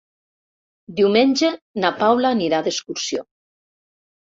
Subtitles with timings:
[0.99, 1.51] Diumenge
[1.85, 3.25] na Paula anirà d'excursió.